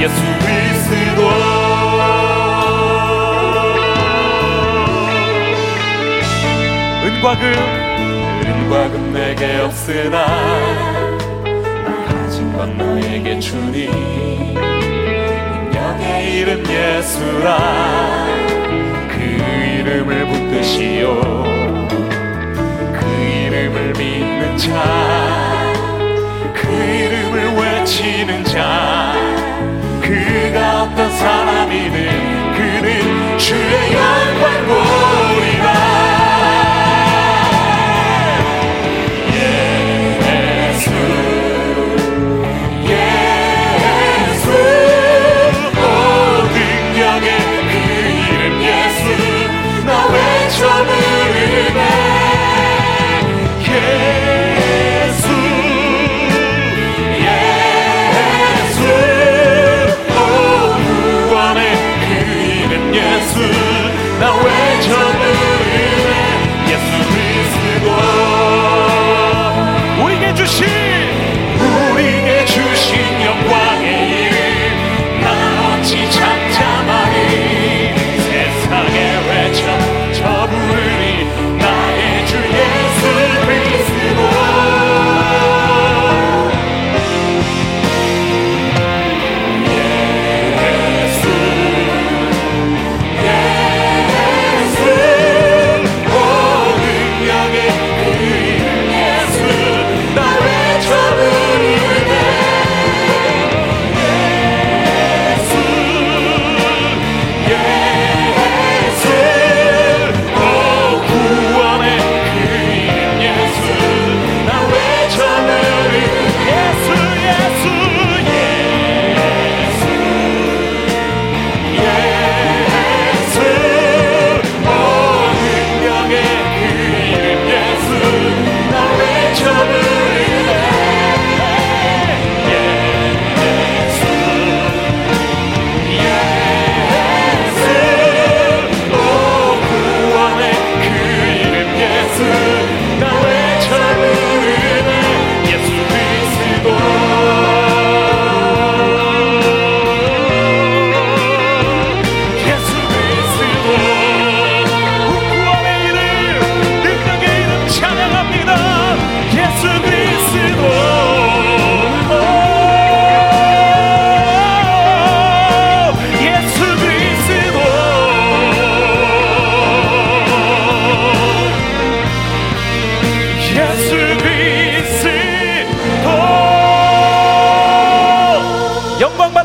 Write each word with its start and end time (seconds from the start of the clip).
예수 0.00 0.14
그리스도. 0.38 1.28
은과 7.04 7.36
금 7.36 7.44
은과 8.46 8.88
금 8.88 9.12
내게 9.12 9.58
없으나 9.58 10.24
가진 12.08 12.50
건 12.54 12.78
너에게 12.78 13.38
주니. 13.38 13.88
능력의 14.54 16.34
이름 16.34 16.64
예수라. 16.66 17.58
그 19.06 19.20
이름을 19.20 20.26
붙드시오. 20.28 21.20
그 22.94 23.06
이름을 23.22 23.92
믿는 23.98 24.56
자. 24.56 25.60
그 26.54 26.68
이름을 26.72 27.34
외치는 27.58 28.44
자 28.44 29.29
그가 30.10 30.82
어떤 30.82 31.08
사람이든 31.08 32.52
그는 32.56 33.38
주의 33.38 33.92
영광 33.92 34.66
보리라 34.66 35.99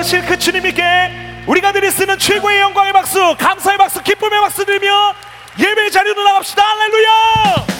받으실 0.00 0.24
그 0.24 0.38
주님께 0.38 1.44
우리가 1.46 1.72
드릴 1.72 1.90
수 1.90 2.02
있는 2.02 2.18
최고의 2.18 2.60
영광의 2.60 2.92
박수 2.92 3.36
감사의 3.38 3.76
박수 3.76 4.02
기쁨의 4.02 4.40
박수 4.40 4.64
들며 4.64 5.14
예배 5.58 5.90
자리로 5.90 6.22
나갑시다. 6.22 6.62
할렐루야 6.62 7.79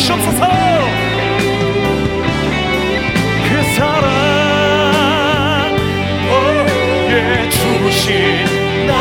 주시옵소서. 0.00 0.40
그 3.48 3.62
사랑 3.74 4.08
어, 6.30 6.32
오예 6.32 7.48
주신 7.50 8.86
나 8.86 8.92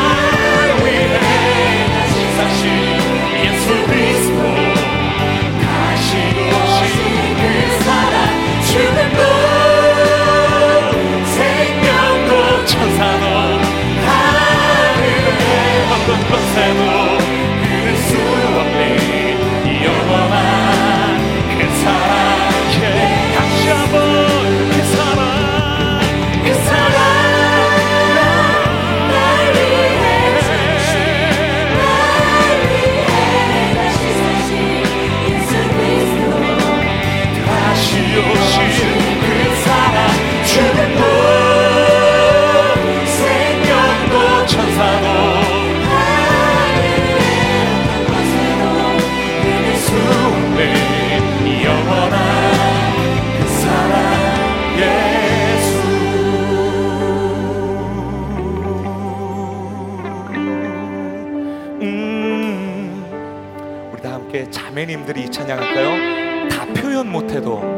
자매님들이 64.79 65.23
이 65.23 65.29
찬양할까요? 65.29 66.47
다 66.49 66.65
표현 66.73 67.11
못해도 67.11 67.68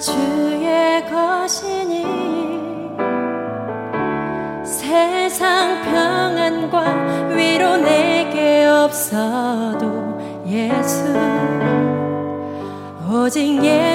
주의 0.00 1.04
것이니 1.10 2.04
세상 4.64 5.82
평안과 5.82 7.28
위로 7.36 7.76
내게 7.76 8.64
없어도 8.64 10.18
예수 10.46 11.04
오직 13.12 13.62
예수 13.62 13.89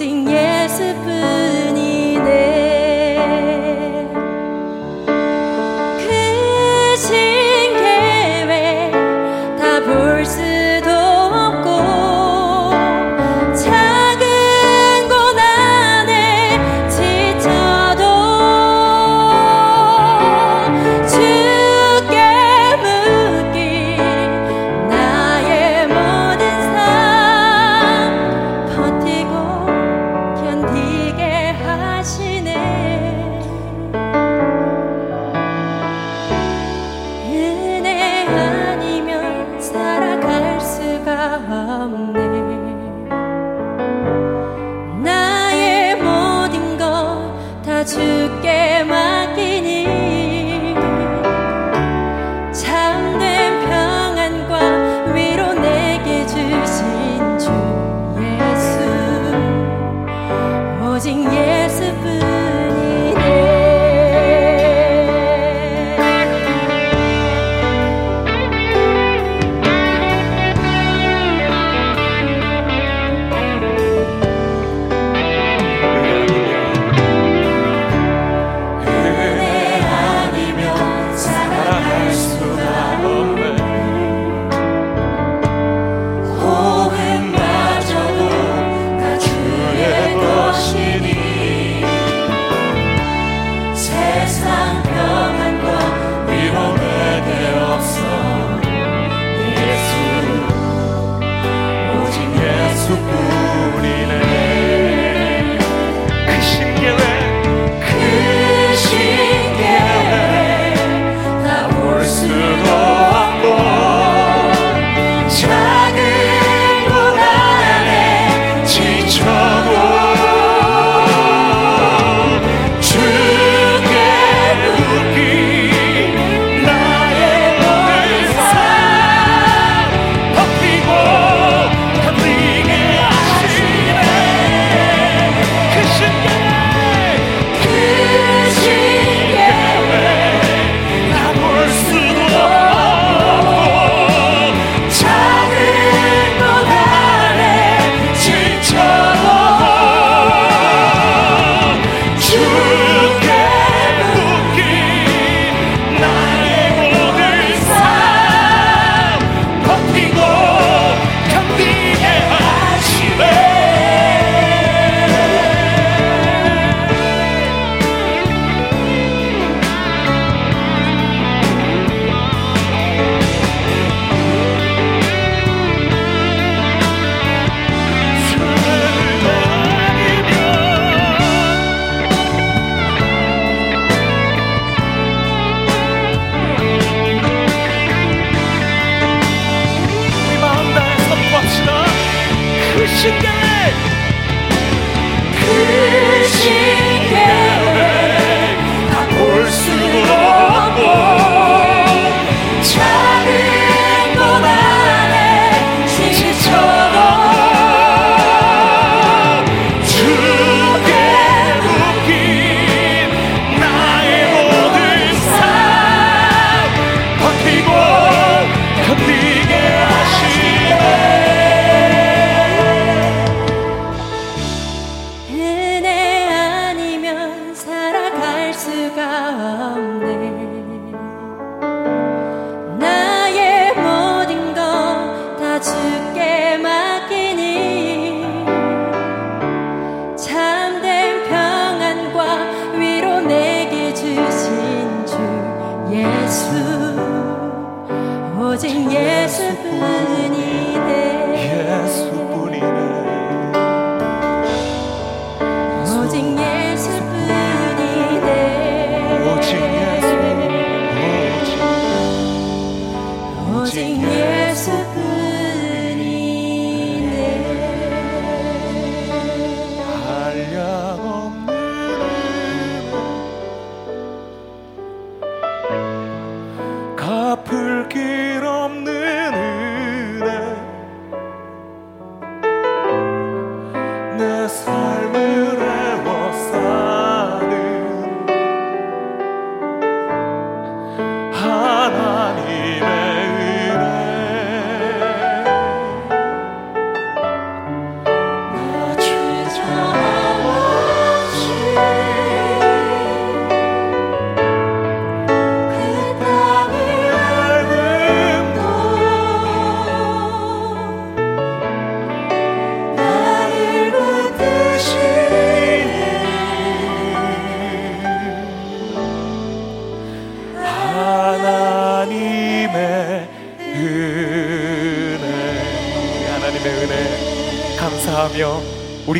은혜 0.00 1.43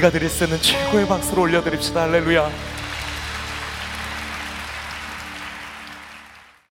우리가 0.04 0.10
드릴 0.10 0.28
수 0.28 0.44
있는 0.44 0.60
최고의 0.60 1.06
박수를 1.08 1.42
올려드립시다. 1.44 2.02
할렐루야 2.02 2.50